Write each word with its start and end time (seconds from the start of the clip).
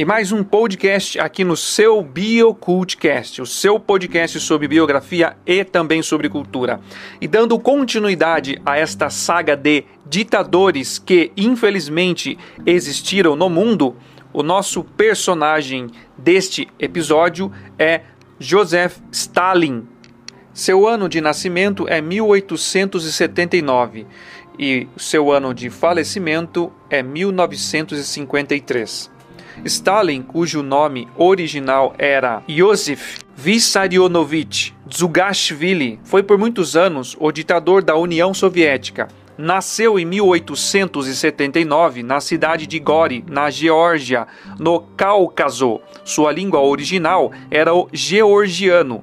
e 0.00 0.04
mais 0.04 0.32
um 0.32 0.42
podcast 0.42 1.20
aqui 1.20 1.44
no 1.44 1.54
seu 1.54 2.02
BioCultcast, 2.02 3.42
o 3.42 3.46
seu 3.46 3.78
podcast 3.78 4.40
sobre 4.40 4.66
biografia 4.66 5.36
e 5.44 5.62
também 5.62 6.02
sobre 6.02 6.26
cultura. 6.26 6.80
E 7.20 7.28
dando 7.28 7.58
continuidade 7.58 8.58
a 8.64 8.78
esta 8.78 9.10
saga 9.10 9.54
de 9.54 9.84
ditadores 10.08 10.98
que 10.98 11.30
infelizmente 11.36 12.38
existiram 12.64 13.36
no 13.36 13.50
mundo, 13.50 13.94
o 14.32 14.42
nosso 14.42 14.82
personagem 14.82 15.88
deste 16.16 16.66
episódio 16.78 17.52
é 17.78 18.00
Joseph 18.38 18.96
Stalin. 19.12 19.86
Seu 20.54 20.88
ano 20.88 21.10
de 21.10 21.20
nascimento 21.20 21.86
é 21.86 22.00
1879 22.00 24.06
e 24.58 24.88
seu 24.96 25.30
ano 25.30 25.52
de 25.52 25.68
falecimento 25.68 26.72
é 26.88 27.02
1953. 27.02 29.19
Stalin, 29.64 30.22
cujo 30.22 30.62
nome 30.62 31.06
original 31.16 31.94
era 31.98 32.42
Iosif 32.48 33.18
Vissarionovich 33.36 34.74
Dzugashvili, 34.86 35.98
foi 36.04 36.22
por 36.22 36.38
muitos 36.38 36.76
anos 36.76 37.16
o 37.18 37.30
ditador 37.32 37.82
da 37.82 37.96
União 37.96 38.34
Soviética. 38.34 39.08
Nasceu 39.38 39.98
em 39.98 40.04
1879 40.04 42.02
na 42.02 42.20
cidade 42.20 42.66
de 42.66 42.78
Gori, 42.78 43.24
na 43.26 43.48
Geórgia, 43.48 44.26
no 44.58 44.80
Cáucaso. 44.80 45.80
Sua 46.04 46.30
língua 46.30 46.60
original 46.60 47.32
era 47.50 47.74
o 47.74 47.88
georgiano 47.92 49.02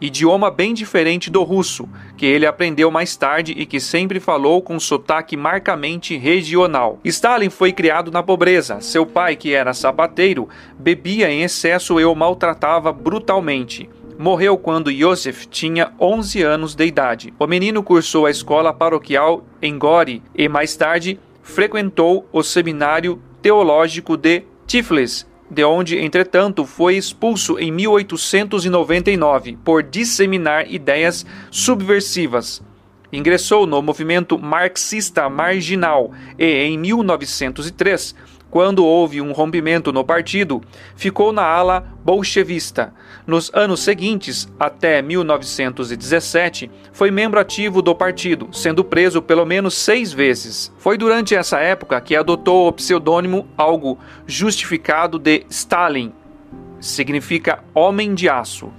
idioma 0.00 0.50
bem 0.50 0.74
diferente 0.74 1.30
do 1.30 1.42
russo, 1.42 1.88
que 2.16 2.26
ele 2.26 2.46
aprendeu 2.46 2.90
mais 2.90 3.16
tarde 3.16 3.52
e 3.56 3.66
que 3.66 3.80
sempre 3.80 4.20
falou 4.20 4.62
com 4.62 4.78
sotaque 4.78 5.36
marcamente 5.36 6.16
regional. 6.16 6.98
Stalin 7.04 7.50
foi 7.50 7.72
criado 7.72 8.10
na 8.10 8.22
pobreza. 8.22 8.80
Seu 8.80 9.04
pai, 9.04 9.36
que 9.36 9.54
era 9.54 9.74
sapateiro, 9.74 10.48
bebia 10.78 11.30
em 11.30 11.42
excesso 11.42 11.98
e 12.00 12.04
o 12.04 12.14
maltratava 12.14 12.92
brutalmente. 12.92 13.88
Morreu 14.18 14.58
quando 14.58 14.90
Yosef 14.90 15.46
tinha 15.46 15.92
11 16.00 16.42
anos 16.42 16.74
de 16.74 16.84
idade. 16.84 17.32
O 17.38 17.46
menino 17.46 17.82
cursou 17.82 18.26
a 18.26 18.30
escola 18.30 18.72
paroquial 18.72 19.44
em 19.62 19.78
Gori 19.78 20.22
e 20.34 20.48
mais 20.48 20.74
tarde 20.74 21.20
frequentou 21.40 22.28
o 22.32 22.42
seminário 22.42 23.22
teológico 23.40 24.16
de 24.16 24.42
Tiflis, 24.66 25.26
de 25.50 25.64
onde, 25.64 25.98
entretanto, 25.98 26.64
foi 26.66 26.96
expulso 26.96 27.58
em 27.58 27.72
1899 27.72 29.58
por 29.64 29.82
disseminar 29.82 30.70
ideias 30.70 31.24
subversivas. 31.50 32.62
Ingressou 33.10 33.66
no 33.66 33.80
movimento 33.80 34.38
marxista 34.38 35.28
marginal 35.30 36.12
e, 36.38 36.64
em 36.64 36.76
1903, 36.76 38.14
quando 38.50 38.84
houve 38.84 39.20
um 39.20 39.32
rompimento 39.32 39.92
no 39.92 40.04
partido, 40.04 40.62
ficou 40.96 41.32
na 41.32 41.42
ala 41.42 41.86
bolchevista. 42.04 42.92
Nos 43.26 43.50
anos 43.52 43.80
seguintes, 43.80 44.48
até 44.58 45.02
1917, 45.02 46.70
foi 46.92 47.10
membro 47.10 47.38
ativo 47.38 47.82
do 47.82 47.94
partido, 47.94 48.48
sendo 48.52 48.82
preso 48.82 49.20
pelo 49.20 49.44
menos 49.44 49.74
seis 49.74 50.12
vezes. 50.12 50.72
Foi 50.78 50.96
durante 50.96 51.34
essa 51.34 51.58
época 51.58 52.00
que 52.00 52.16
adotou 52.16 52.68
o 52.68 52.72
pseudônimo, 52.72 53.46
algo 53.56 53.98
justificado, 54.26 55.18
de 55.18 55.44
Stalin. 55.50 56.12
Significa 56.80 57.62
homem 57.74 58.14
de 58.14 58.28
aço 58.28 58.72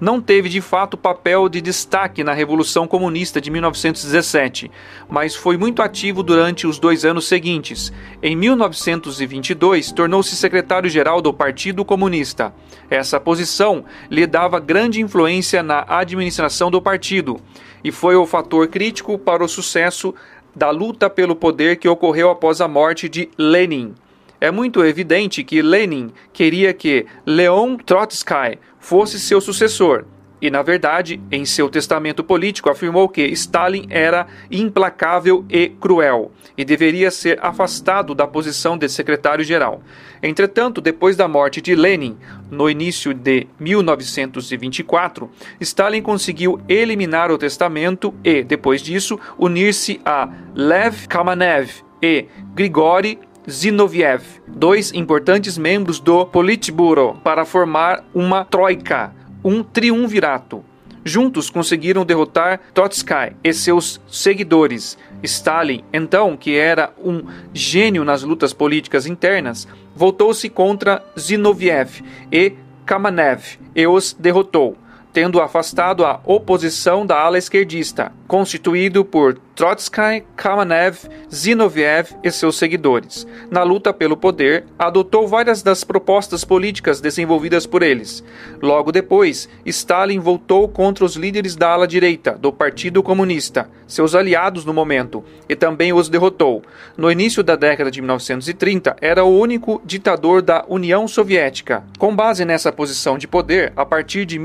não 0.00 0.20
teve 0.20 0.48
de 0.48 0.60
fato 0.60 0.96
papel 0.96 1.48
de 1.48 1.60
destaque 1.60 2.24
na 2.24 2.32
Revolução 2.32 2.88
Comunista 2.88 3.40
de 3.40 3.50
1917, 3.50 4.70
mas 5.08 5.34
foi 5.34 5.56
muito 5.56 5.82
ativo 5.82 6.22
durante 6.22 6.66
os 6.66 6.78
dois 6.78 7.04
anos 7.04 7.28
seguintes. 7.28 7.92
Em 8.22 8.34
1922, 8.34 9.92
tornou-se 9.92 10.34
secretário-geral 10.34 11.20
do 11.20 11.32
Partido 11.32 11.84
Comunista. 11.84 12.54
Essa 12.88 13.20
posição 13.20 13.84
lhe 14.10 14.26
dava 14.26 14.58
grande 14.58 15.00
influência 15.00 15.62
na 15.62 15.84
administração 15.86 16.70
do 16.70 16.80
partido 16.80 17.40
e 17.84 17.92
foi 17.92 18.16
o 18.16 18.26
fator 18.26 18.68
crítico 18.68 19.18
para 19.18 19.44
o 19.44 19.48
sucesso 19.48 20.14
da 20.54 20.70
luta 20.70 21.08
pelo 21.08 21.36
poder 21.36 21.76
que 21.76 21.88
ocorreu 21.88 22.30
após 22.30 22.60
a 22.60 22.68
morte 22.68 23.08
de 23.08 23.30
Lenin. 23.38 23.94
É 24.40 24.50
muito 24.50 24.82
evidente 24.82 25.44
que 25.44 25.60
Lenin 25.60 26.10
queria 26.32 26.72
que 26.72 27.04
Leon 27.26 27.76
Trotsky 27.76 28.58
fosse 28.78 29.20
seu 29.20 29.40
sucessor. 29.40 30.06
E, 30.40 30.50
na 30.50 30.62
verdade, 30.62 31.20
em 31.30 31.44
seu 31.44 31.68
testamento 31.68 32.24
político, 32.24 32.70
afirmou 32.70 33.08
que 33.10 33.20
Stalin 33.26 33.86
era 33.90 34.26
implacável 34.50 35.44
e 35.50 35.68
cruel 35.68 36.32
e 36.56 36.64
deveria 36.64 37.10
ser 37.10 37.38
afastado 37.42 38.14
da 38.14 38.26
posição 38.26 38.78
de 38.78 38.88
secretário-geral. 38.88 39.82
Entretanto, 40.22 40.80
depois 40.80 41.14
da 41.14 41.28
morte 41.28 41.60
de 41.60 41.74
Lenin, 41.74 42.16
no 42.50 42.70
início 42.70 43.12
de 43.12 43.46
1924, 43.58 45.30
Stalin 45.60 46.00
conseguiu 46.00 46.58
eliminar 46.66 47.30
o 47.30 47.36
testamento 47.36 48.14
e, 48.24 48.42
depois 48.42 48.80
disso, 48.80 49.20
unir-se 49.38 50.00
a 50.06 50.26
Lev 50.54 51.06
Kamenev 51.06 51.70
e 52.02 52.24
Grigory 52.54 53.18
Zinoviev, 53.48 54.22
dois 54.46 54.92
importantes 54.92 55.56
membros 55.56 55.98
do 55.98 56.26
Politburo, 56.26 57.16
para 57.24 57.44
formar 57.44 58.04
uma 58.14 58.44
troika, 58.44 59.14
um 59.44 59.62
triunvirato. 59.62 60.64
Juntos 61.02 61.48
conseguiram 61.48 62.04
derrotar 62.04 62.60
Trotsky 62.74 63.34
e 63.42 63.52
seus 63.54 64.00
seguidores. 64.06 64.98
Stalin, 65.22 65.82
então, 65.92 66.36
que 66.36 66.56
era 66.56 66.92
um 67.02 67.22
gênio 67.54 68.04
nas 68.04 68.22
lutas 68.22 68.52
políticas 68.52 69.06
internas, 69.06 69.66
voltou-se 69.94 70.48
contra 70.48 71.02
Zinoviev 71.18 72.02
e 72.30 72.54
Kamenev 72.84 73.58
e 73.74 73.86
os 73.86 74.12
derrotou 74.12 74.76
tendo 75.12 75.40
afastado 75.40 76.04
a 76.04 76.20
oposição 76.24 77.04
da 77.04 77.20
ala 77.20 77.38
esquerdista, 77.38 78.12
constituído 78.26 79.04
por 79.04 79.38
Trotsky, 79.60 80.24
Kamenev, 80.36 80.96
Zinoviev 81.30 82.14
e 82.24 82.30
seus 82.30 82.56
seguidores. 82.56 83.26
Na 83.50 83.62
luta 83.62 83.92
pelo 83.92 84.16
poder, 84.16 84.64
adotou 84.78 85.28
várias 85.28 85.62
das 85.62 85.84
propostas 85.84 86.44
políticas 86.44 86.98
desenvolvidas 86.98 87.66
por 87.66 87.82
eles. 87.82 88.24
Logo 88.62 88.90
depois, 88.90 89.50
Stalin 89.66 90.18
voltou 90.18 90.66
contra 90.66 91.04
os 91.04 91.14
líderes 91.14 91.56
da 91.56 91.68
ala 91.70 91.86
direita 91.86 92.32
do 92.32 92.50
Partido 92.50 93.02
Comunista, 93.02 93.68
seus 93.86 94.14
aliados 94.14 94.64
no 94.64 94.72
momento, 94.72 95.22
e 95.46 95.54
também 95.54 95.92
os 95.92 96.08
derrotou. 96.08 96.62
No 96.96 97.10
início 97.10 97.42
da 97.42 97.54
década 97.54 97.90
de 97.90 98.00
1930, 98.00 98.96
era 99.00 99.24
o 99.24 99.38
único 99.38 99.82
ditador 99.84 100.40
da 100.40 100.64
União 100.68 101.06
Soviética. 101.06 101.84
Com 101.98 102.16
base 102.16 102.46
nessa 102.46 102.72
posição 102.72 103.18
de 103.18 103.28
poder, 103.28 103.74
a 103.76 103.84
partir 103.84 104.24
de 104.24 104.38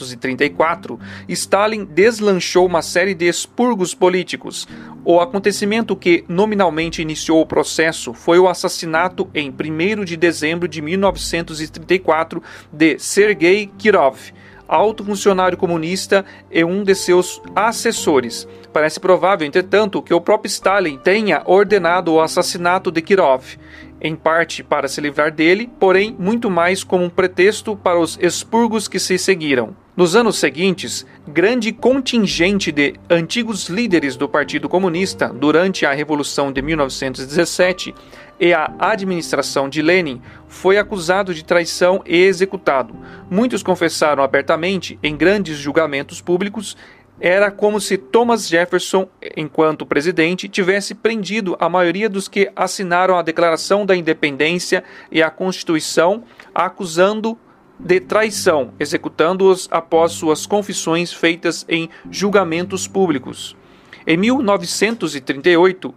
1934, 0.00 0.98
Stalin 1.28 1.84
deslanchou 1.84 2.66
uma 2.66 2.82
série 2.82 3.14
de 3.14 3.26
expurgos 3.26 3.94
políticos. 3.94 4.66
O 5.04 5.20
acontecimento 5.20 5.96
que 5.96 6.24
nominalmente 6.28 7.02
iniciou 7.02 7.40
o 7.40 7.46
processo 7.46 8.12
foi 8.12 8.38
o 8.38 8.48
assassinato 8.48 9.28
em 9.34 9.50
1 9.50 10.04
de 10.04 10.16
dezembro 10.16 10.68
de 10.68 10.80
1934 10.82 12.42
de 12.72 12.98
Sergei 12.98 13.70
Kirov, 13.78 14.16
alto 14.68 15.04
funcionário 15.04 15.58
comunista 15.58 16.24
e 16.50 16.62
um 16.64 16.84
de 16.84 16.94
seus 16.94 17.42
assessores. 17.56 18.46
Parece 18.72 19.00
provável, 19.00 19.46
entretanto, 19.46 20.00
que 20.00 20.14
o 20.14 20.20
próprio 20.20 20.48
Stalin 20.48 20.96
tenha 20.98 21.42
ordenado 21.44 22.12
o 22.12 22.20
assassinato 22.20 22.92
de 22.92 23.02
Kirov, 23.02 23.58
em 24.00 24.14
parte 24.14 24.62
para 24.62 24.86
se 24.86 25.00
livrar 25.00 25.32
dele, 25.32 25.68
porém 25.80 26.14
muito 26.18 26.48
mais 26.48 26.84
como 26.84 27.04
um 27.04 27.10
pretexto 27.10 27.76
para 27.76 27.98
os 27.98 28.18
expurgos 28.20 28.86
que 28.86 29.00
se 29.00 29.18
seguiram. 29.18 29.74
Nos 29.96 30.14
anos 30.14 30.38
seguintes, 30.38 31.04
grande 31.26 31.72
contingente 31.72 32.70
de 32.70 32.94
antigos 33.10 33.68
líderes 33.68 34.16
do 34.16 34.28
Partido 34.28 34.68
Comunista 34.68 35.28
durante 35.28 35.84
a 35.84 35.92
Revolução 35.92 36.52
de 36.52 36.62
1917 36.62 37.92
e 38.38 38.54
a 38.54 38.72
administração 38.78 39.68
de 39.68 39.82
Lenin 39.82 40.22
foi 40.46 40.78
acusado 40.78 41.34
de 41.34 41.44
traição 41.44 42.02
e 42.06 42.16
executado. 42.16 42.94
Muitos 43.28 43.64
confessaram 43.64 44.22
abertamente 44.22 44.96
em 45.02 45.16
grandes 45.16 45.58
julgamentos 45.58 46.20
públicos 46.20 46.76
era 47.20 47.50
como 47.50 47.78
se 47.80 47.98
Thomas 47.98 48.48
Jefferson, 48.48 49.06
enquanto 49.36 49.84
presidente, 49.84 50.48
tivesse 50.48 50.94
prendido 50.94 51.54
a 51.60 51.68
maioria 51.68 52.08
dos 52.08 52.28
que 52.28 52.50
assinaram 52.56 53.18
a 53.18 53.22
Declaração 53.22 53.84
da 53.84 53.94
Independência 53.94 54.82
e 55.12 55.22
a 55.22 55.30
Constituição, 55.30 56.24
acusando 56.54 57.36
de 57.84 58.00
traição, 58.00 58.72
executando-os 58.78 59.68
após 59.70 60.12
suas 60.12 60.46
confissões 60.46 61.12
feitas 61.12 61.64
em 61.68 61.88
julgamentos 62.10 62.86
públicos. 62.86 63.56
Em 64.06 64.16
1938, 64.16 65.94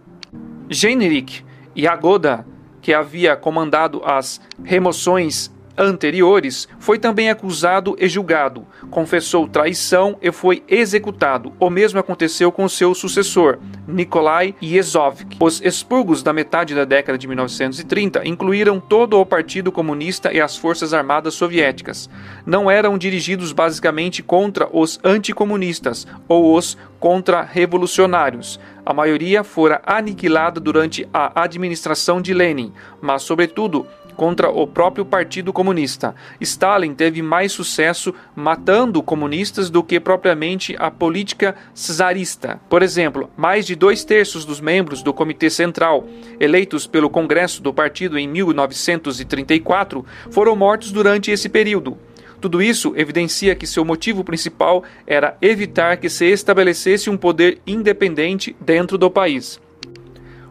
Genrikh 0.68 1.44
Yagoda, 1.76 2.46
que 2.80 2.92
havia 2.92 3.36
comandado 3.36 4.02
as 4.04 4.40
remoções 4.62 5.53
anteriores, 5.76 6.68
foi 6.78 6.98
também 6.98 7.30
acusado 7.30 7.96
e 7.98 8.08
julgado, 8.08 8.66
confessou 8.90 9.48
traição 9.48 10.16
e 10.22 10.30
foi 10.30 10.62
executado. 10.68 11.52
O 11.58 11.70
mesmo 11.70 11.98
aconteceu 11.98 12.50
com 12.52 12.68
seu 12.68 12.94
sucessor, 12.94 13.58
Nikolai 13.86 14.54
Yezhovsky. 14.62 15.36
Os 15.40 15.60
expurgos 15.60 16.22
da 16.22 16.32
metade 16.32 16.74
da 16.74 16.84
década 16.84 17.18
de 17.18 17.26
1930 17.26 18.26
incluíram 18.26 18.80
todo 18.80 19.18
o 19.18 19.26
Partido 19.26 19.72
Comunista 19.72 20.32
e 20.32 20.40
as 20.40 20.56
Forças 20.56 20.94
Armadas 20.94 21.34
Soviéticas. 21.34 22.08
Não 22.46 22.70
eram 22.70 22.96
dirigidos 22.96 23.52
basicamente 23.52 24.22
contra 24.22 24.68
os 24.72 24.98
anticomunistas 25.04 26.06
ou 26.28 26.56
os 26.56 26.76
contra-revolucionários. 26.98 28.58
A 28.86 28.94
maioria 28.94 29.44
fora 29.44 29.82
aniquilada 29.84 30.58
durante 30.60 31.06
a 31.12 31.42
administração 31.42 32.20
de 32.20 32.32
Lenin, 32.32 32.72
mas, 33.00 33.22
sobretudo, 33.22 33.86
contra 34.16 34.50
o 34.50 34.66
próprio 34.66 35.04
Partido 35.04 35.52
Comunista. 35.52 36.14
Stalin 36.40 36.94
teve 36.94 37.22
mais 37.22 37.52
sucesso 37.52 38.14
matando 38.34 39.02
comunistas 39.02 39.70
do 39.70 39.82
que 39.82 40.00
propriamente 40.00 40.74
a 40.78 40.90
política 40.90 41.54
czarista. 41.74 42.60
Por 42.68 42.82
exemplo, 42.82 43.30
mais 43.36 43.66
de 43.66 43.74
dois 43.74 44.04
terços 44.04 44.44
dos 44.44 44.60
membros 44.60 45.02
do 45.02 45.12
Comitê 45.12 45.50
Central, 45.50 46.06
eleitos 46.40 46.86
pelo 46.86 47.10
Congresso 47.10 47.62
do 47.62 47.72
partido 47.72 48.18
em 48.18 48.26
1934, 48.26 50.04
foram 50.30 50.56
mortos 50.56 50.92
durante 50.92 51.30
esse 51.30 51.48
período. 51.48 51.98
Tudo 52.40 52.60
isso 52.60 52.92
evidencia 52.94 53.54
que 53.54 53.66
seu 53.66 53.86
motivo 53.86 54.22
principal 54.22 54.84
era 55.06 55.34
evitar 55.40 55.96
que 55.96 56.10
se 56.10 56.26
estabelecesse 56.26 57.08
um 57.08 57.16
poder 57.16 57.58
independente 57.66 58.54
dentro 58.60 58.98
do 58.98 59.10
país. 59.10 59.58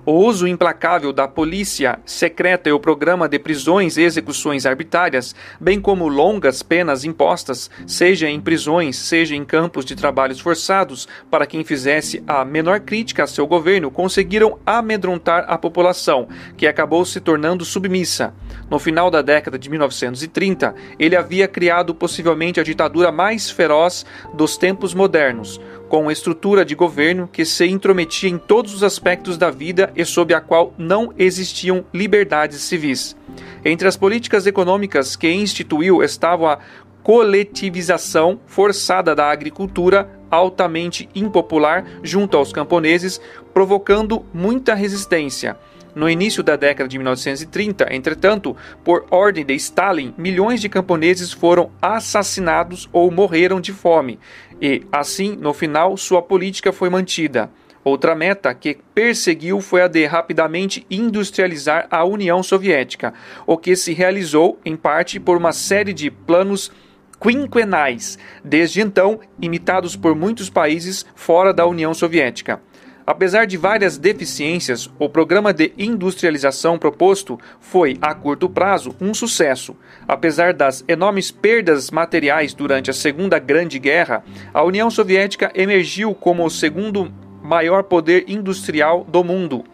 O 0.06 0.12
uso 0.12 0.46
implacável 0.46 1.14
da 1.14 1.30
polícia 1.30 1.98
secreta 2.06 2.68
e 2.68 2.74
o 2.74 2.80
programa 2.80 3.30
de 3.30 3.40
prisões 3.40 3.96
e 3.96 4.02
execuções 4.02 4.66
arbitrárias, 4.66 5.34
bem 5.62 5.80
como 5.80 6.10
longas 6.10 6.62
penas 6.62 7.06
impostas, 7.06 7.72
seja 7.88 8.30
em 8.30 8.42
prisões, 8.42 8.98
seja 8.98 9.34
em 9.34 9.46
campos 9.46 9.86
de 9.86 9.96
trabalhos 9.96 10.42
forçados, 10.42 11.08
para 11.32 11.48
quem 11.48 11.64
fizesse 11.64 12.22
a 12.28 12.44
menor 12.44 12.82
crítica 12.82 13.24
a 13.24 13.28
seu 13.28 13.48
governo, 13.48 13.90
conseguiram 13.90 14.60
amedrontar 14.66 15.46
a 15.48 15.58
população, 15.58 16.28
que 16.58 16.68
acabou 16.68 17.06
se 17.06 17.22
tornando 17.22 17.64
submissa. 17.64 18.34
No 18.70 18.80
final 18.80 19.10
da 19.10 19.22
década 19.22 19.58
de 19.58 19.70
1930, 19.70 20.76
ele 21.00 21.16
havia 21.16 21.48
criado 21.48 21.96
possivelmente 21.96 22.60
a 22.60 22.64
ditadura 22.64 23.10
mais 23.10 23.50
feroz 23.50 24.06
dos 24.34 24.58
tempos 24.58 24.94
modernos 24.94 25.62
com 25.94 26.10
estrutura 26.10 26.66
de 26.66 26.74
governo 26.74 27.30
que 27.32 27.46
se 27.46 27.68
intrometia 27.68 28.28
em 28.28 28.40
todos 28.40 28.74
os 28.74 28.82
aspectos 28.82 29.38
da 29.38 29.52
vida 29.52 29.94
e 29.96 30.04
sob 30.04 30.34
a 30.34 30.42
qual 30.42 30.74
não 30.76 31.14
existiam 31.20 31.86
liberdades 31.94 32.62
civis. 32.62 33.16
Entre 33.64 33.88
as 33.88 33.96
políticas 33.96 34.48
econômicas 34.48 35.16
que 35.16 35.32
instituiu 35.32 36.02
estavam 36.02 36.48
a 36.50 36.58
coletivização 37.04 38.40
forçada 38.48 39.14
da 39.14 39.30
agricultura, 39.30 40.10
altamente 40.32 41.08
impopular 41.14 41.86
junto 42.02 42.38
aos 42.38 42.52
camponeses, 42.52 43.22
provocando 43.54 44.26
muita 44.34 44.74
resistência 44.74 45.56
no 45.96 46.10
início 46.10 46.44
da 46.44 46.56
década 46.56 46.88
de 46.88 46.98
1930, 46.98 47.94
entretanto, 47.94 48.56
por 48.84 49.06
ordem 49.10 49.46
de 49.46 49.54
Stalin, 49.54 50.14
milhões 50.18 50.62
de 50.62 50.70
camponeses 50.70 51.32
foram 51.32 51.72
assassinados 51.82 52.90
ou 52.92 53.12
morreram 53.12 53.62
de 53.62 53.72
fome, 53.72 54.20
e, 54.62 54.84
assim, 54.92 55.36
no 55.36 55.54
final, 55.54 55.96
sua 55.98 56.22
política 56.22 56.72
foi 56.72 56.90
mantida. 56.90 57.50
Outra 57.84 58.16
meta 58.16 58.54
que 58.54 58.78
perseguiu 58.96 59.60
foi 59.60 59.82
a 59.82 59.90
de 59.90 60.06
rapidamente 60.06 60.86
industrializar 60.90 61.86
a 61.92 62.06
União 62.06 62.42
Soviética, 62.42 63.14
o 63.46 63.58
que 63.58 63.76
se 63.76 63.94
realizou, 63.94 64.58
em 64.64 64.78
parte, 64.78 65.20
por 65.20 65.36
uma 65.36 65.52
série 65.52 65.92
de 65.92 66.10
planos 66.10 66.72
quinquenais, 67.20 68.18
desde 68.44 68.82
então 68.82 69.20
imitados 69.42 69.96
por 69.96 70.16
muitos 70.16 70.50
países 70.50 71.06
fora 71.14 71.54
da 71.54 71.66
União 71.66 71.94
Soviética. 71.94 72.62
Apesar 73.06 73.46
de 73.46 73.58
várias 73.58 73.98
deficiências, 73.98 74.90
o 74.98 75.10
programa 75.10 75.54
de 75.54 75.74
industrialização 75.78 76.80
proposto 76.80 77.38
foi, 77.60 77.98
a 78.02 78.16
curto 78.16 78.50
prazo, 78.50 78.96
um 79.02 79.14
sucesso. 79.14 79.76
Apesar 80.08 80.54
das 80.54 80.86
enormes 80.88 81.30
perdas 81.30 81.92
materiais 81.92 82.54
durante 82.54 82.90
a 82.90 82.94
Segunda 82.94 83.40
Grande 83.40 83.78
Guerra, 83.78 84.24
a 84.54 84.64
União 84.64 84.90
Soviética 84.90 85.52
emergiu 85.54 86.16
como 86.16 86.46
o 86.46 86.50
segundo 86.50 87.14
maior 87.44 87.84
poder 87.84 88.24
industrial 88.30 89.04
do 89.04 89.22
mundo. 89.22 89.66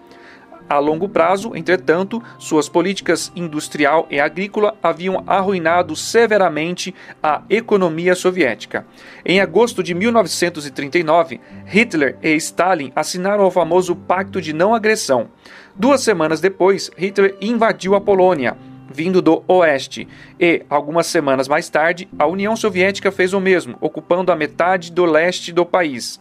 A 0.69 0.77
longo 0.77 1.10
prazo, 1.10 1.56
entretanto, 1.56 2.21
suas 2.38 2.69
políticas 2.69 3.31
industrial 3.36 4.06
e 4.12 4.19
agrícola 4.19 4.77
haviam 4.83 5.24
arruinado 5.25 5.95
severamente 5.95 6.94
a 7.24 7.42
economia 7.50 8.13
soviética. 8.13 8.86
Em 9.25 9.42
agosto 9.42 9.81
de 9.81 9.95
1939, 9.95 11.42
Hitler 11.66 12.19
e 12.21 12.36
Stalin 12.36 12.92
assinaram 12.95 13.45
o 13.45 13.51
famoso 13.51 13.95
Pacto 13.95 14.39
de 14.39 14.54
Não 14.54 14.75
Agressão. 14.75 15.30
Duas 15.75 16.01
semanas 16.01 16.39
depois, 16.39 16.92
Hitler 16.95 17.36
invadiu 17.42 17.95
a 17.95 18.01
Polônia, 18.01 18.56
vindo 18.94 19.24
do 19.24 19.44
oeste, 19.48 20.07
e, 20.39 20.63
algumas 20.69 21.07
semanas 21.07 21.48
mais 21.48 21.68
tarde, 21.68 22.07
a 22.18 22.27
União 22.27 22.56
Soviética 22.56 23.12
fez 23.12 23.33
o 23.33 23.39
mesmo, 23.39 23.75
ocupando 23.81 24.31
a 24.31 24.36
metade 24.36 24.92
do 24.92 25.06
leste 25.06 25.51
do 25.51 25.65
país. 25.65 26.19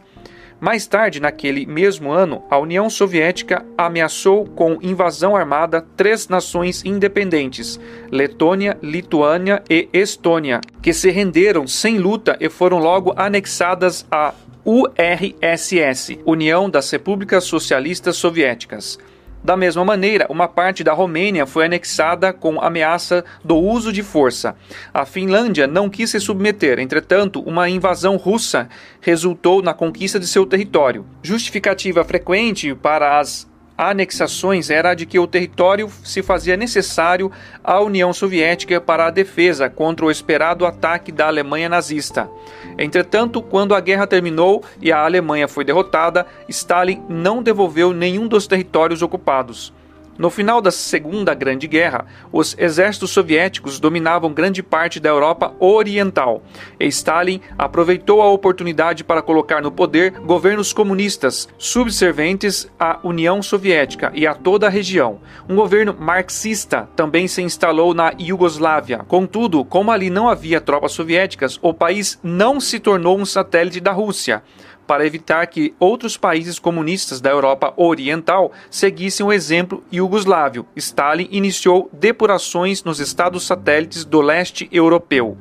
Mais 0.60 0.88
tarde, 0.88 1.20
naquele 1.20 1.64
mesmo 1.66 2.10
ano, 2.10 2.42
a 2.50 2.58
União 2.58 2.90
Soviética 2.90 3.64
ameaçou 3.76 4.44
com 4.44 4.78
invasão 4.82 5.36
armada 5.36 5.86
três 5.96 6.26
nações 6.26 6.84
independentes, 6.84 7.78
Letônia, 8.10 8.76
Lituânia 8.82 9.62
e 9.70 9.88
Estônia, 9.92 10.60
que 10.82 10.92
se 10.92 11.10
renderam 11.10 11.64
sem 11.68 11.98
luta 11.98 12.36
e 12.40 12.48
foram 12.48 12.78
logo 12.78 13.14
anexadas 13.16 14.04
à 14.10 14.34
URSS, 14.64 16.18
União 16.26 16.68
das 16.68 16.90
Repúblicas 16.90 17.44
Socialistas 17.44 18.16
Soviéticas. 18.16 18.98
Da 19.42 19.56
mesma 19.56 19.84
maneira, 19.84 20.26
uma 20.28 20.48
parte 20.48 20.82
da 20.82 20.92
Romênia 20.92 21.46
foi 21.46 21.64
anexada 21.64 22.32
com 22.32 22.60
ameaça 22.60 23.24
do 23.44 23.56
uso 23.56 23.92
de 23.92 24.02
força. 24.02 24.56
A 24.92 25.06
Finlândia 25.06 25.66
não 25.66 25.88
quis 25.88 26.10
se 26.10 26.20
submeter, 26.20 26.78
entretanto, 26.78 27.40
uma 27.40 27.68
invasão 27.68 28.16
russa 28.16 28.68
resultou 29.00 29.62
na 29.62 29.72
conquista 29.72 30.18
de 30.18 30.26
seu 30.26 30.44
território. 30.44 31.06
Justificativa 31.22 32.04
frequente 32.04 32.74
para 32.74 33.18
as 33.18 33.48
anexações 33.78 34.70
era 34.70 34.90
a 34.90 34.94
de 34.94 35.06
que 35.06 35.20
o 35.20 35.26
território 35.28 35.88
se 36.02 36.20
fazia 36.20 36.56
necessário 36.56 37.30
à 37.62 37.80
União 37.80 38.12
Soviética 38.12 38.80
para 38.80 39.06
a 39.06 39.10
defesa 39.10 39.70
contra 39.70 40.04
o 40.04 40.10
esperado 40.10 40.66
ataque 40.66 41.12
da 41.12 41.28
Alemanha 41.28 41.68
nazista. 41.68 42.28
Entretanto, 42.76 43.40
quando 43.40 43.76
a 43.76 43.80
guerra 43.80 44.06
terminou 44.06 44.64
e 44.82 44.90
a 44.90 45.04
Alemanha 45.04 45.46
foi 45.46 45.64
derrotada, 45.64 46.26
Stalin 46.48 47.00
não 47.08 47.40
devolveu 47.40 47.92
nenhum 47.92 48.26
dos 48.26 48.48
territórios 48.48 49.00
ocupados. 49.00 49.72
No 50.18 50.30
final 50.30 50.60
da 50.60 50.72
Segunda 50.72 51.32
Grande 51.32 51.68
Guerra, 51.68 52.04
os 52.32 52.56
exércitos 52.58 53.12
soviéticos 53.12 53.78
dominavam 53.78 54.34
grande 54.34 54.64
parte 54.64 54.98
da 54.98 55.08
Europa 55.08 55.54
Oriental, 55.60 56.42
e 56.80 56.86
Stalin 56.86 57.40
aproveitou 57.56 58.20
a 58.20 58.28
oportunidade 58.28 59.04
para 59.04 59.22
colocar 59.22 59.62
no 59.62 59.70
poder 59.70 60.10
governos 60.18 60.72
comunistas 60.72 61.48
subserventes 61.56 62.68
à 62.80 62.98
União 63.04 63.40
Soviética 63.40 64.10
e 64.12 64.26
a 64.26 64.34
toda 64.34 64.66
a 64.66 64.70
região. 64.70 65.20
Um 65.48 65.54
governo 65.54 65.94
marxista 65.96 66.88
também 66.96 67.28
se 67.28 67.40
instalou 67.40 67.94
na 67.94 68.12
Iugoslávia. 68.18 69.04
Contudo, 69.06 69.64
como 69.64 69.92
ali 69.92 70.10
não 70.10 70.28
havia 70.28 70.60
tropas 70.60 70.90
soviéticas, 70.90 71.60
o 71.62 71.72
país 71.72 72.18
não 72.24 72.58
se 72.58 72.80
tornou 72.80 73.16
um 73.16 73.24
satélite 73.24 73.78
da 73.78 73.92
Rússia 73.92 74.42
para 74.88 75.06
evitar 75.06 75.46
que 75.48 75.74
outros 75.78 76.16
países 76.16 76.58
comunistas 76.58 77.20
da 77.20 77.28
Europa 77.28 77.74
Oriental 77.76 78.50
seguissem 78.70 79.24
o 79.24 79.30
exemplo 79.30 79.84
iugoslávio. 79.92 80.66
Stalin 80.74 81.28
iniciou 81.30 81.90
depurações 81.92 82.82
nos 82.82 82.98
estados 82.98 83.46
satélites 83.46 84.06
do 84.06 84.22
leste 84.22 84.66
europeu. 84.72 85.36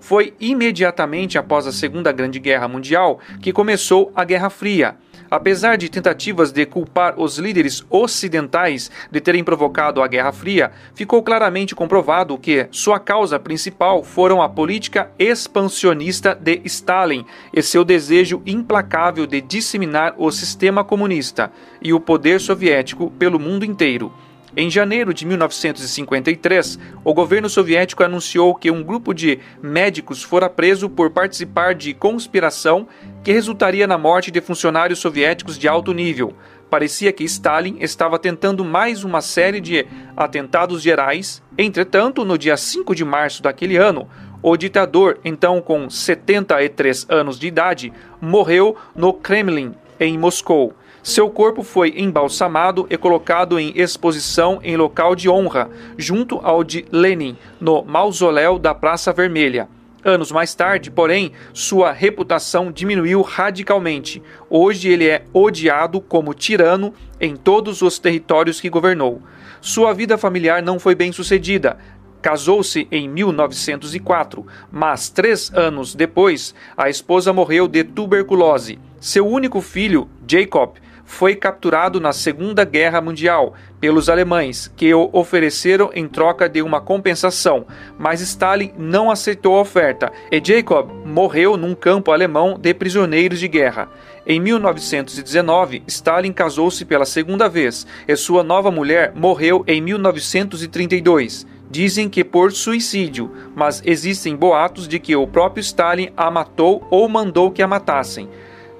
Foi 0.00 0.32
imediatamente 0.40 1.36
após 1.36 1.66
a 1.66 1.72
Segunda 1.72 2.10
Grande 2.10 2.38
Guerra 2.38 2.66
Mundial 2.66 3.20
que 3.42 3.52
começou 3.52 4.10
a 4.16 4.24
Guerra 4.24 4.48
Fria. 4.48 4.96
Apesar 5.30 5.76
de 5.76 5.88
tentativas 5.88 6.50
de 6.50 6.66
culpar 6.66 7.14
os 7.16 7.38
líderes 7.38 7.84
ocidentais 7.88 8.90
de 9.12 9.20
terem 9.20 9.44
provocado 9.44 10.02
a 10.02 10.08
Guerra 10.08 10.32
Fria, 10.32 10.72
ficou 10.92 11.22
claramente 11.22 11.72
comprovado 11.72 12.36
que 12.36 12.66
sua 12.72 12.98
causa 12.98 13.38
principal 13.38 14.02
foram 14.02 14.42
a 14.42 14.48
política 14.48 15.08
expansionista 15.18 16.34
de 16.34 16.60
Stalin 16.64 17.24
e 17.54 17.62
seu 17.62 17.84
desejo 17.84 18.42
implacável 18.44 19.24
de 19.24 19.40
disseminar 19.40 20.14
o 20.18 20.32
sistema 20.32 20.82
comunista 20.82 21.52
e 21.80 21.92
o 21.92 22.00
poder 22.00 22.40
soviético 22.40 23.08
pelo 23.12 23.38
mundo 23.38 23.64
inteiro. 23.64 24.12
Em 24.56 24.68
janeiro 24.68 25.14
de 25.14 25.24
1953, 25.24 26.78
o 27.04 27.14
governo 27.14 27.48
soviético 27.48 28.02
anunciou 28.02 28.52
que 28.52 28.68
um 28.68 28.82
grupo 28.82 29.14
de 29.14 29.38
médicos 29.62 30.24
fora 30.24 30.50
preso 30.50 30.90
por 30.90 31.10
participar 31.10 31.72
de 31.72 31.94
conspiração 31.94 32.88
que 33.22 33.32
resultaria 33.32 33.86
na 33.86 33.96
morte 33.96 34.30
de 34.30 34.40
funcionários 34.40 34.98
soviéticos 34.98 35.56
de 35.56 35.68
alto 35.68 35.92
nível. 35.92 36.34
Parecia 36.68 37.12
que 37.12 37.22
Stalin 37.22 37.78
estava 37.80 38.18
tentando 38.18 38.64
mais 38.64 39.04
uma 39.04 39.20
série 39.20 39.60
de 39.60 39.86
atentados 40.16 40.82
gerais. 40.82 41.40
Entretanto, 41.56 42.24
no 42.24 42.36
dia 42.36 42.56
5 42.56 42.92
de 42.92 43.04
março 43.04 43.42
daquele 43.42 43.76
ano, 43.76 44.08
o 44.42 44.56
ditador, 44.56 45.18
então 45.24 45.60
com 45.60 45.88
73 45.88 47.06
anos 47.08 47.38
de 47.38 47.46
idade, 47.46 47.92
morreu 48.20 48.76
no 48.96 49.12
Kremlin, 49.12 49.74
em 49.98 50.18
Moscou. 50.18 50.74
Seu 51.02 51.30
corpo 51.30 51.62
foi 51.62 51.94
embalsamado 51.96 52.86
e 52.90 52.96
colocado 52.96 53.58
em 53.58 53.72
exposição 53.74 54.60
em 54.62 54.76
local 54.76 55.14
de 55.14 55.30
honra, 55.30 55.70
junto 55.96 56.38
ao 56.42 56.62
de 56.62 56.84
Lenin, 56.92 57.38
no 57.58 57.82
mausoléu 57.82 58.58
da 58.58 58.74
Praça 58.74 59.10
Vermelha. 59.10 59.66
Anos 60.04 60.30
mais 60.30 60.54
tarde, 60.54 60.90
porém, 60.90 61.32
sua 61.52 61.92
reputação 61.92 62.70
diminuiu 62.70 63.22
radicalmente. 63.22 64.22
Hoje 64.48 64.88
ele 64.88 65.06
é 65.06 65.24
odiado 65.32 66.00
como 66.00 66.34
tirano 66.34 66.94
em 67.18 67.34
todos 67.34 67.80
os 67.82 67.98
territórios 67.98 68.60
que 68.60 68.70
governou. 68.70 69.22
Sua 69.60 69.92
vida 69.92 70.16
familiar 70.16 70.62
não 70.62 70.78
foi 70.78 70.94
bem 70.94 71.12
sucedida. 71.12 71.78
Casou-se 72.22 72.86
em 72.90 73.08
1904, 73.08 74.46
mas 74.70 75.08
três 75.08 75.52
anos 75.54 75.94
depois, 75.94 76.54
a 76.76 76.90
esposa 76.90 77.32
morreu 77.32 77.66
de 77.66 77.84
tuberculose. 77.84 78.78
Seu 79.00 79.26
único 79.26 79.62
filho, 79.62 80.08
Jacob, 80.26 80.76
foi 81.10 81.34
capturado 81.34 82.00
na 82.00 82.12
Segunda 82.12 82.64
Guerra 82.64 83.00
Mundial 83.00 83.54
pelos 83.80 84.08
alemães, 84.08 84.72
que 84.76 84.94
o 84.94 85.10
ofereceram 85.12 85.90
em 85.92 86.06
troca 86.06 86.48
de 86.48 86.62
uma 86.62 86.80
compensação, 86.80 87.66
mas 87.98 88.20
Stalin 88.20 88.72
não 88.78 89.10
aceitou 89.10 89.56
a 89.56 89.60
oferta 89.60 90.12
e 90.30 90.40
Jacob 90.42 90.88
morreu 91.04 91.56
num 91.56 91.74
campo 91.74 92.12
alemão 92.12 92.56
de 92.56 92.72
prisioneiros 92.72 93.40
de 93.40 93.48
guerra. 93.48 93.88
Em 94.24 94.38
1919, 94.38 95.82
Stalin 95.88 96.32
casou-se 96.32 96.84
pela 96.84 97.04
segunda 97.04 97.48
vez 97.48 97.86
e 98.06 98.14
sua 98.14 98.44
nova 98.44 98.70
mulher 98.70 99.12
morreu 99.14 99.64
em 99.66 99.80
1932. 99.80 101.44
Dizem 101.68 102.08
que 102.08 102.22
por 102.22 102.52
suicídio, 102.52 103.30
mas 103.54 103.82
existem 103.84 104.36
boatos 104.36 104.86
de 104.86 105.00
que 105.00 105.14
o 105.16 105.26
próprio 105.26 105.60
Stalin 105.60 106.10
a 106.16 106.30
matou 106.30 106.86
ou 106.88 107.08
mandou 107.08 107.50
que 107.50 107.62
a 107.62 107.66
matassem. 107.66 108.28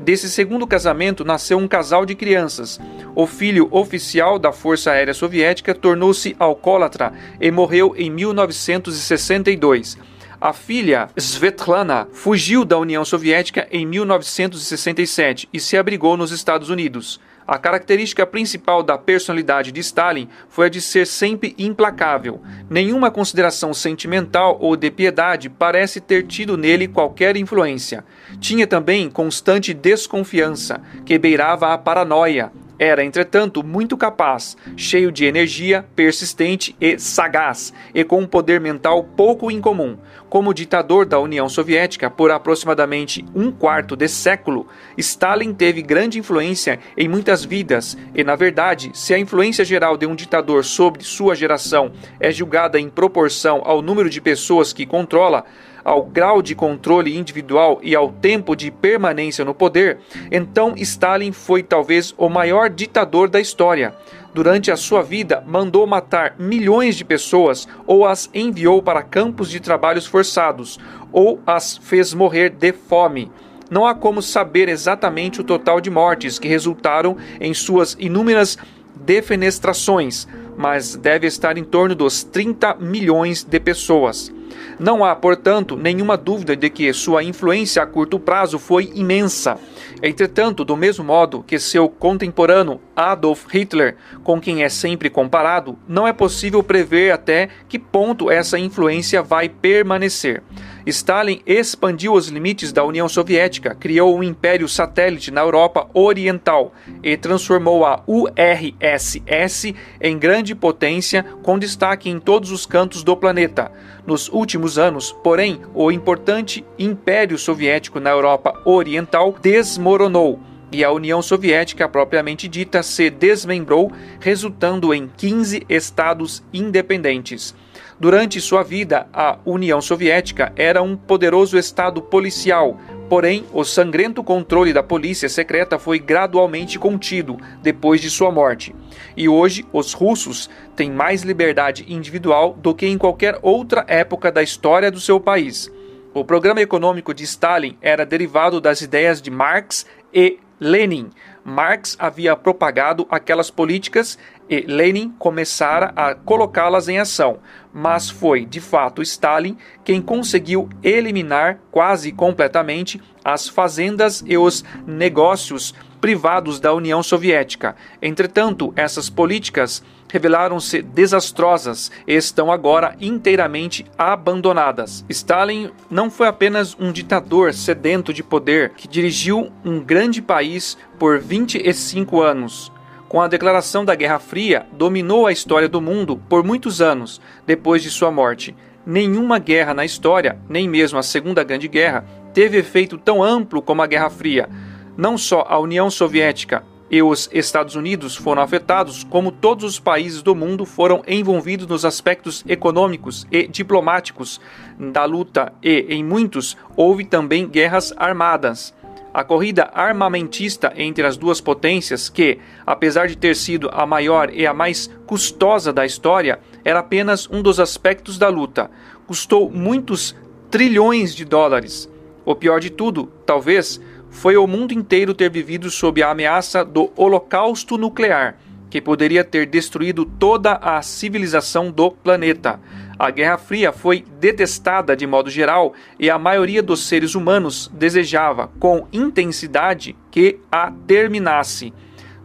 Desse 0.03 0.31
segundo 0.31 0.67
casamento 0.67 1.25
nasceu 1.27 1.59
um 1.59 1.69
casal 1.69 2.07
de 2.07 2.15
crianças. 2.15 2.81
O 3.15 3.27
filho 3.27 3.69
oficial 3.71 4.39
da 4.39 4.51
Força 4.51 4.93
Aérea 4.93 5.13
Soviética 5.13 5.75
tornou-se 5.75 6.35
alcoólatra 6.39 7.13
e 7.39 7.51
morreu 7.51 7.95
em 7.97 8.11
1962. 8.11 9.99
A 10.41 10.55
filha, 10.55 11.11
Svetlana, 11.19 12.09
fugiu 12.13 12.65
da 12.65 12.79
União 12.79 13.05
Soviética 13.05 13.69
em 13.71 13.85
1967 13.85 15.51
e 15.53 15.61
se 15.61 15.77
abrigou 15.77 16.17
nos 16.17 16.33
Estados 16.33 16.71
Unidos. 16.71 17.21
A 17.47 17.59
característica 17.59 18.25
principal 18.27 18.83
da 18.83 18.97
personalidade 18.97 19.73
de 19.73 19.81
Stalin 19.81 20.29
foi 20.49 20.67
a 20.67 20.69
de 20.69 20.81
ser 20.81 21.07
sempre 21.07 21.55
implacável. 21.59 22.41
Nenhuma 22.69 23.11
consideração 23.11 23.75
sentimental 23.75 24.57
ou 24.61 24.77
de 24.77 24.91
piedade 24.91 25.49
parece 25.49 26.01
ter 26.01 26.27
tido 26.27 26.57
nele 26.57 26.87
qualquer 26.87 27.37
influência. 27.37 28.05
Tinha 28.39 28.67
também 28.67 29.11
constante 29.11 29.75
desconfiança, 29.75 30.81
que 31.05 31.19
beirava 31.19 31.73
a 31.73 31.79
paranoia, 31.79 32.53
era, 32.81 33.05
entretanto, 33.05 33.63
muito 33.63 33.95
capaz, 33.95 34.57
cheio 34.75 35.13
de 35.13 35.27
energia, 35.27 35.85
persistente 35.95 36.75
e 36.81 36.99
sagaz, 36.99 37.75
e 37.95 38.03
com 38.03 38.21
um 38.21 38.27
poder 38.27 38.59
mental 38.59 39.05
pouco 39.05 39.51
incomum. 39.51 39.99
Como 40.31 40.55
ditador 40.55 41.05
da 41.05 41.21
União 41.21 41.47
Soviética 41.47 42.09
por 42.09 42.31
aproximadamente 42.31 43.23
um 43.35 43.53
quarto 43.53 43.95
de 43.95 44.09
século, 44.09 44.67
Stalin 44.97 45.53
teve 45.53 45.83
grande 45.83 46.19
influência 46.19 46.79
em 46.97 47.07
muitas 47.07 47.45
vidas, 47.45 47.99
e, 48.15 48.25
na 48.25 48.35
verdade, 48.35 48.91
se 48.95 49.13
a 49.13 49.19
influência 49.19 49.63
geral 49.63 49.99
de 49.99 50.07
um 50.07 50.15
ditador 50.15 50.65
sobre 50.65 51.05
sua 51.05 51.35
geração 51.35 51.93
é 52.19 52.31
julgada 52.31 52.81
em 52.81 52.89
proporção 52.89 53.61
ao 53.63 53.83
número 53.83 54.09
de 54.09 54.23
pessoas 54.23 54.73
que 54.73 54.87
controla, 54.87 55.45
ao 55.85 56.05
grau 56.05 56.43
de 56.43 56.55
controle 56.55 57.17
individual 57.17 57.81
e 57.83 57.95
ao 57.95 58.11
tempo 58.11 58.55
de 58.55 58.71
permanência 58.71 59.45
no 59.45 59.55
poder, 59.55 59.99
então 60.31 60.75
Stalin 60.77 61.33
foi 61.33 61.63
talvez 61.63 62.15
o 62.17 62.29
maior 62.29 62.69
ditador 62.69 63.29
da 63.29 63.41
história. 63.41 63.95
Durante 64.33 64.71
a 64.71 64.77
sua 64.77 65.03
vida, 65.03 65.43
mandou 65.47 65.87
matar 65.87 66.37
milhões 66.39 66.95
de 66.95 67.05
pessoas 67.05 67.67
ou 67.87 68.07
as 68.07 68.31
enviou 68.33 68.81
para 68.81 69.03
campos 69.03 69.51
de 69.51 69.59
trabalhos 69.59 70.07
forçados 70.07 70.79
ou 71.13 71.41
as 71.47 71.77
fez 71.79 72.15
morrer 72.15 72.51
de 72.51 72.73
fome. 72.73 73.31
Não 73.69 73.87
há 73.87 73.95
como 73.95 74.23
saber 74.23 74.69
exatamente 74.69 75.41
o 75.41 75.45
total 75.45 75.81
de 75.81 75.91
mortes 75.91 76.39
que 76.39 76.49
resultaram 76.49 77.17
em 77.41 77.55
suas 77.55 77.97
inúmeras 77.99 78.57
defenestrações, 78.95 80.27
mas 80.57 80.95
deve 80.95 81.27
estar 81.27 81.57
em 81.57 81.65
torno 81.65 81.95
dos 81.95 82.23
30 82.23 82.75
milhões 82.75 83.43
de 83.43 83.59
pessoas. 83.59 84.33
Não 84.79 85.05
há, 85.05 85.15
portanto, 85.15 85.77
nenhuma 85.77 86.17
dúvida 86.17 86.57
de 86.57 86.71
que 86.71 86.93
sua 86.93 87.23
influência 87.23 87.83
a 87.83 87.87
curto 87.87 88.19
prazo 88.19 88.59
foi 88.59 88.91
imensa. 88.95 89.59
Entretanto, 90.03 90.65
do 90.65 90.77
mesmo 90.77 91.05
modo 91.05 91.45
que 91.47 91.59
seu 91.59 91.89
contemporâneo 91.89 92.81
Adolf 92.97 93.47
Hitler, 93.53 93.97
com 94.25 94.41
quem 94.41 94.63
é 94.63 94.69
sempre 94.69 95.11
comparado, 95.11 95.79
não 95.87 96.07
é 96.07 96.13
possível 96.13 96.63
prever 96.63 97.13
até 97.13 97.49
que 97.69 97.79
ponto 97.79 98.31
essa 98.31 98.59
influência 98.59 99.23
vai 99.23 99.49
permanecer. 99.49 100.43
Stalin 100.87 101.41
expandiu 101.47 102.15
os 102.15 102.29
limites 102.29 102.73
da 102.73 102.85
União 102.85 103.09
Soviética, 103.09 103.75
criou 103.75 104.17
um 104.17 104.23
império 104.23 104.69
satélite 104.69 105.31
na 105.31 105.41
Europa 105.41 105.89
Oriental 105.93 106.73
e 107.03 107.17
transformou 107.17 107.85
a 107.85 108.03
URSS 108.07 109.75
em 110.01 110.19
grande 110.19 110.55
potência 110.55 111.25
com 111.43 111.59
destaque 111.59 112.09
em 112.09 112.19
todos 112.19 112.51
os 112.51 112.65
cantos 112.65 113.03
do 113.03 113.17
planeta. 113.17 113.71
Nos 114.07 114.29
últimos 114.29 114.79
anos, 114.79 115.13
porém, 115.23 115.61
o 115.75 115.93
importante 115.93 116.65
Império 116.79 117.39
Soviético 117.39 118.01
na 118.01 118.11
Europa 118.11 118.55
Oriental 118.65 119.35
desmoronou 119.41 120.41
e 120.73 120.85
a 120.85 120.93
União 120.93 121.21
Soviética 121.21 121.89
propriamente 121.89 122.47
dita 122.47 122.83
se 122.83 123.11
desmembrou, 123.11 123.91
resultando 124.21 124.95
em 124.95 125.11
15 125.17 125.67
estados 125.69 126.43
independentes. 126.53 127.55
Durante 128.01 128.41
sua 128.41 128.63
vida, 128.63 129.07
a 129.13 129.37
União 129.45 129.79
Soviética 129.79 130.55
era 130.57 130.81
um 130.81 130.97
poderoso 130.97 131.59
estado 131.59 132.01
policial, 132.01 132.81
porém, 133.11 133.45
o 133.53 133.63
sangrento 133.63 134.25
controle 134.25 134.73
da 134.73 134.83
polícia 134.83 135.29
secreta 135.29 135.79
foi 135.79 135.99
gradualmente 135.99 136.79
contido 136.79 137.37
depois 137.63 138.01
de 138.01 138.09
sua 138.09 138.31
morte. 138.31 138.75
E 139.15 139.29
hoje, 139.29 139.67
os 139.71 139.93
russos 139.93 140.49
têm 140.75 140.91
mais 140.91 141.21
liberdade 141.21 141.85
individual 141.93 142.55
do 142.55 142.75
que 142.75 142.87
em 142.87 142.97
qualquer 142.97 143.39
outra 143.43 143.85
época 143.87 144.33
da 144.33 144.43
história 144.43 144.91
do 144.91 144.99
seu 144.99 145.21
país. 145.21 145.71
O 146.15 146.25
programa 146.25 146.63
econômico 146.63 147.13
de 147.13 147.25
Stalin 147.25 147.77
era 147.83 148.07
derivado 148.07 148.63
das 148.63 148.81
ideias 148.81 149.21
de 149.21 149.31
Marx 149.31 149.85
e 150.11 150.39
Lenin. 150.59 151.11
Marx 151.43 151.97
havia 151.99 152.37
propagado 152.37 153.07
aquelas 153.11 153.51
políticas 153.51 154.19
e 154.49 154.61
Lenin 154.61 155.11
começara 155.19 155.93
a 155.97 156.15
colocá-las 156.15 156.89
em 156.89 156.99
ação, 156.99 157.39
mas 157.73 158.11
foi, 158.11 158.45
de 158.45 158.61
fato, 158.61 159.03
Stalin 159.03 159.57
quem 159.85 160.01
conseguiu 160.01 160.69
eliminar 160.83 161.61
quase 161.71 162.13
completamente 162.13 163.01
as 163.25 163.49
fazendas 163.49 164.23
e 164.27 164.37
os 164.37 164.65
negócios 164.87 165.75
privados 166.01 166.59
da 166.59 166.73
União 166.73 167.03
Soviética. 167.03 167.77
Entretanto, 168.01 168.73
essas 168.75 169.11
políticas 169.11 169.83
revelaram-se 170.11 170.83
desastrosas 170.83 171.91
e 172.07 172.15
estão 172.15 172.51
agora 172.51 172.97
inteiramente 173.01 173.85
abandonadas. 173.97 175.05
Stalin 175.09 175.71
não 175.89 176.11
foi 176.11 176.27
apenas 176.27 176.77
um 176.81 176.91
ditador 176.91 177.55
sedento 177.55 178.13
de 178.13 178.23
poder 178.23 178.71
que 178.71 178.89
dirigiu 178.89 179.53
um 179.65 179.79
grande 179.79 180.21
país 180.21 180.77
por 180.99 181.21
25 181.21 182.21
anos 182.21 182.73
com 183.11 183.21
a 183.21 183.27
declaração 183.27 183.85
da 183.85 183.97
Guerra 183.97 184.21
Fria, 184.21 184.65
dominou 184.71 185.27
a 185.27 185.33
história 185.33 185.69
do 185.69 185.81
mundo 185.81 186.17
por 186.29 186.45
muitos 186.45 186.81
anos 186.81 187.21
depois 187.45 187.83
de 187.83 187.91
sua 187.91 188.09
morte. 188.09 188.55
Nenhuma 188.87 189.41
guerra 189.41 189.75
na 189.75 189.85
história, 189.85 190.39
nem 190.49 190.69
mesmo 190.69 190.97
a 190.97 191.03
Segunda 191.03 191.43
Grande 191.43 191.67
Guerra, 191.67 192.05
teve 192.33 192.57
efeito 192.57 192.97
tão 192.97 193.21
amplo 193.21 193.61
como 193.61 193.83
a 193.83 193.87
Guerra 193.89 194.09
Fria. 194.11 194.49
Não 194.97 195.19
só 195.19 195.45
a 195.49 195.59
União 195.59 195.91
Soviética 195.91 196.63
e 196.89 197.03
os 197.03 197.29
Estados 197.33 197.75
Unidos 197.75 198.15
foram 198.15 198.43
afetados, 198.43 199.03
como 199.03 199.33
todos 199.33 199.65
os 199.65 199.81
países 199.81 200.23
do 200.23 200.37
mundo 200.37 200.65
foram 200.65 201.03
envolvidos 201.05 201.67
nos 201.67 201.85
aspectos 201.85 202.45
econômicos 202.47 203.27
e 203.29 203.49
diplomáticos 203.49 204.41
da 204.79 205.05
luta, 205.05 205.53
e, 205.61 205.85
em 205.89 206.05
muitos, 206.05 206.57
houve 206.77 207.05
também 207.05 207.49
guerras 207.49 207.93
armadas. 207.97 208.73
A 209.13 209.25
corrida 209.25 209.69
armamentista 209.75 210.73
entre 210.77 211.05
as 211.05 211.17
duas 211.17 211.41
potências, 211.41 212.09
que, 212.09 212.39
apesar 212.65 213.09
de 213.09 213.17
ter 213.17 213.35
sido 213.35 213.69
a 213.73 213.85
maior 213.85 214.33
e 214.33 214.47
a 214.47 214.55
mais 214.55 214.89
custosa 215.05 215.73
da 215.73 215.85
história, 215.85 216.39
era 216.65 216.79
apenas 216.79 217.29
um 217.29 217.43
dos 217.43 217.59
aspectos 217.59 218.19
da 218.19 218.29
luta. 218.29 218.71
Custou 219.09 219.51
muitos 219.51 220.15
trilhões 220.49 221.13
de 221.13 221.25
dólares. 221.25 221.91
O 222.25 222.37
pior 222.37 222.61
de 222.61 222.71
tudo, 222.71 223.11
talvez, 223.27 223.81
foi 224.11 224.37
o 224.37 224.47
mundo 224.47 224.73
inteiro 224.73 225.13
ter 225.13 225.29
vivido 225.29 225.71
sob 225.71 226.01
a 226.03 226.11
ameaça 226.11 226.65
do 226.65 226.93
holocausto 226.97 227.77
nuclear, 227.77 228.37
que 228.69 228.81
poderia 228.81 229.25
ter 229.25 229.47
destruído 229.47 230.05
toda 230.05 230.53
a 230.55 230.81
civilização 230.83 231.71
do 231.73 231.91
planeta. 231.91 232.61
A 233.01 233.11
Guerra 233.11 233.39
Fria 233.39 233.73
foi 233.73 234.05
detestada 234.21 234.95
de 234.95 235.07
modo 235.07 235.31
geral 235.31 235.73
e 235.99 236.11
a 236.11 236.19
maioria 236.19 236.63
dos 236.63 236.87
seres 236.87 237.15
humanos 237.15 237.71
desejava 237.73 238.51
com 238.61 238.87
intensidade 238.93 239.97
que 240.11 240.39
a 240.53 240.71
terminasse. 240.87 241.73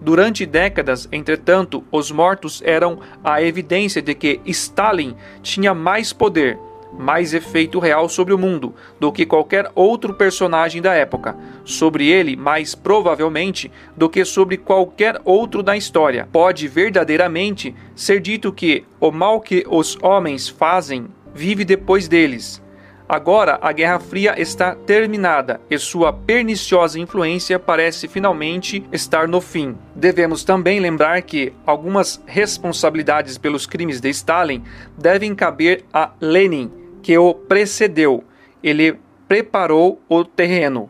Durante 0.01 0.45
décadas, 0.45 1.07
entretanto, 1.13 1.81
os 1.89 2.11
mortos 2.11 2.61
eram 2.65 2.99
a 3.23 3.41
evidência 3.41 4.01
de 4.01 4.13
que 4.13 4.41
Stalin 4.47 5.15
tinha 5.41 5.73
mais 5.73 6.11
poder 6.11 6.59
mais 6.97 7.33
efeito 7.33 7.79
real 7.79 8.07
sobre 8.09 8.33
o 8.33 8.37
mundo 8.37 8.73
do 8.99 9.11
que 9.11 9.25
qualquer 9.25 9.71
outro 9.75 10.13
personagem 10.13 10.81
da 10.81 10.93
época, 10.93 11.35
sobre 11.63 12.07
ele 12.07 12.35
mais 12.35 12.75
provavelmente 12.75 13.71
do 13.95 14.09
que 14.09 14.23
sobre 14.25 14.57
qualquer 14.57 15.19
outro 15.23 15.61
da 15.61 15.75
história. 15.75 16.27
Pode 16.31 16.67
verdadeiramente 16.67 17.75
ser 17.95 18.19
dito 18.19 18.51
que 18.51 18.83
o 18.99 19.11
mal 19.11 19.39
que 19.41 19.65
os 19.69 19.97
homens 20.01 20.47
fazem 20.47 21.07
vive 21.33 21.65
depois 21.65 22.07
deles. 22.07 22.63
Agora 23.07 23.59
a 23.61 23.71
Guerra 23.71 23.99
Fria 23.99 24.33
está 24.35 24.73
terminada 24.73 25.61
e 25.69 25.77
sua 25.77 26.11
perniciosa 26.11 26.99
influência 26.99 27.59
parece 27.59 28.07
finalmente 28.07 28.83
estar 28.91 29.27
no 29.27 29.39
fim. 29.39 29.77
Devemos 29.95 30.43
também 30.43 30.79
lembrar 30.79 31.21
que 31.21 31.53
algumas 31.67 32.19
responsabilidades 32.25 33.37
pelos 33.37 33.67
crimes 33.67 34.01
de 34.01 34.09
Stalin 34.09 34.63
devem 34.97 35.35
caber 35.35 35.85
a 35.93 36.13
Lenin 36.19 36.84
que 37.05 37.15
o 37.19 37.35
precedeu. 37.35 38.23
Ele 38.63 38.97
preparou 39.27 40.01
o 40.09 40.25
terreno. 40.25 40.89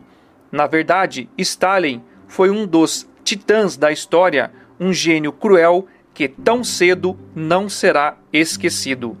Na 0.50 0.66
verdade, 0.66 1.28
Stalin 1.36 2.02
foi 2.26 2.48
um 2.48 2.66
dos 2.66 3.06
titãs 3.22 3.76
da 3.76 3.92
história, 3.92 4.50
um 4.80 4.94
gênio 4.94 5.30
cruel 5.30 5.86
que 6.14 6.26
tão 6.26 6.64
cedo 6.64 7.18
não 7.34 7.68
será 7.68 8.16
esquecido. 8.32 9.14